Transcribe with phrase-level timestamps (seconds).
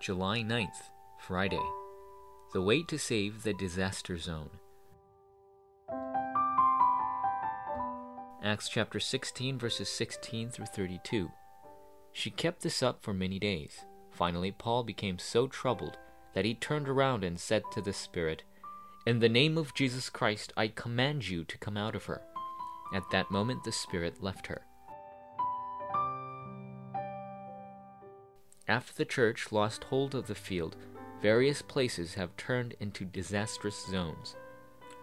[0.00, 1.60] July 9th, Friday.
[2.54, 4.48] The way to save the disaster zone.
[8.42, 11.30] Acts chapter 16, verses 16 through 32.
[12.14, 13.84] She kept this up for many days.
[14.10, 15.98] Finally, Paul became so troubled
[16.34, 18.42] that he turned around and said to the Spirit,
[19.06, 22.22] In the name of Jesus Christ, I command you to come out of her.
[22.94, 24.62] At that moment, the Spirit left her.
[28.70, 30.76] After the church lost hold of the field,
[31.20, 34.36] various places have turned into disastrous zones.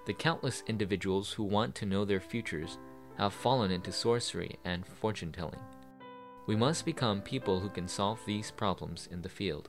[0.06, 2.78] The countless individuals who want to know their futures
[3.18, 5.60] have fallen into sorcery and fortune telling.
[6.46, 9.68] We must become people who can solve these problems in the field.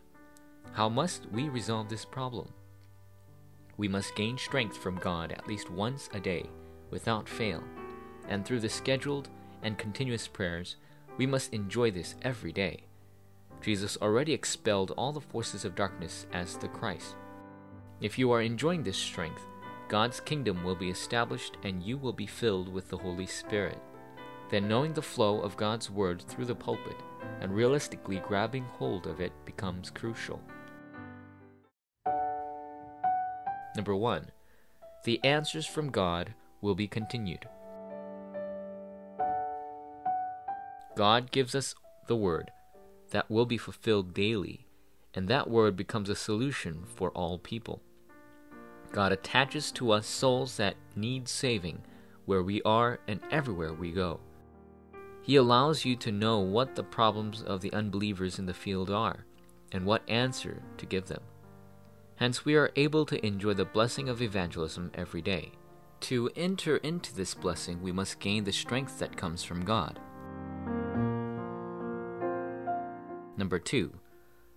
[0.74, 2.52] How must we resolve this problem?
[3.78, 6.48] We must gain strength from God at least once a day,
[6.90, 7.64] without fail,
[8.28, 9.28] and through the scheduled
[9.64, 10.76] and continuous prayers,
[11.16, 12.84] we must enjoy this every day.
[13.60, 17.16] Jesus already expelled all the forces of darkness as the Christ.
[18.00, 19.42] If you are enjoying this strength,
[19.88, 23.78] God's kingdom will be established and you will be filled with the Holy Spirit.
[24.50, 26.96] Then, knowing the flow of God's Word through the pulpit
[27.40, 30.40] and realistically grabbing hold of it becomes crucial.
[33.76, 34.30] Number one,
[35.04, 37.48] the answers from God will be continued.
[40.96, 41.74] God gives us
[42.06, 42.50] the Word
[43.10, 44.66] that will be fulfilled daily,
[45.14, 47.82] and that Word becomes a solution for all people.
[48.92, 51.82] God attaches to us souls that need saving
[52.24, 54.20] where we are and everywhere we go.
[55.22, 59.26] He allows you to know what the problems of the unbelievers in the field are
[59.72, 61.22] and what answer to give them.
[62.16, 65.52] Hence, we are able to enjoy the blessing of evangelism every day.
[66.00, 70.00] To enter into this blessing, we must gain the strength that comes from God.
[73.38, 73.92] Number two,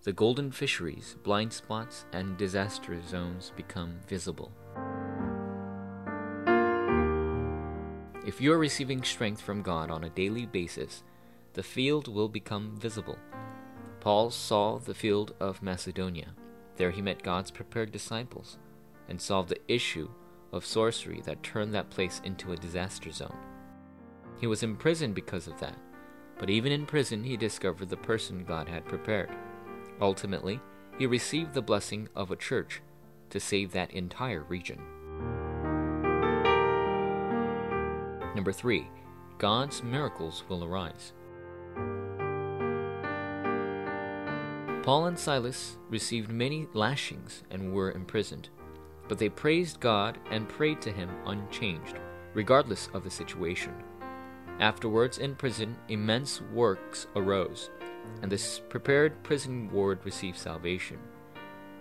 [0.02, 4.50] the golden fisheries, blind spots, and disaster zones become visible.
[8.26, 11.04] If you are receiving strength from God on a daily basis,
[11.52, 13.18] the field will become visible.
[14.00, 16.34] Paul saw the field of Macedonia.
[16.74, 18.58] There he met God's prepared disciples
[19.08, 20.08] and solved the issue
[20.52, 23.38] of sorcery that turned that place into a disaster zone.
[24.40, 25.78] He was imprisoned because of that,
[26.42, 29.30] but even in prison he discovered the person God had prepared.
[30.00, 30.58] Ultimately,
[30.98, 32.82] he received the blessing of a church
[33.30, 34.80] to save that entire region.
[38.34, 38.88] Number three,
[39.38, 41.12] God's miracles will arise.
[44.82, 48.48] Paul and Silas received many lashings and were imprisoned,
[49.06, 52.00] but they praised God and prayed to Him unchanged,
[52.34, 53.74] regardless of the situation.
[54.60, 57.70] Afterwards, in prison, immense works arose,
[58.22, 60.98] and this prepared prison ward received salvation.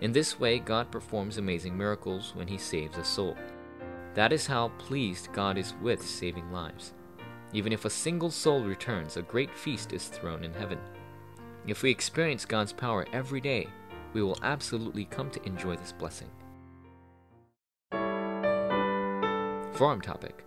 [0.01, 3.35] In this way, God performs amazing miracles when He saves a soul.
[4.15, 6.93] That is how pleased God is with saving lives.
[7.53, 10.79] Even if a single soul returns, a great feast is thrown in heaven.
[11.67, 13.67] If we experience God's power every day,
[14.13, 16.29] we will absolutely come to enjoy this blessing.
[19.73, 20.43] Forum topic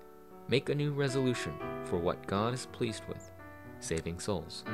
[0.48, 1.54] Make a new resolution
[1.84, 3.30] for what God is pleased with
[3.80, 4.64] saving souls.